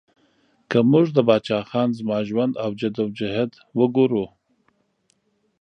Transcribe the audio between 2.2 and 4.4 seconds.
ژوند او جد او جهد وګورو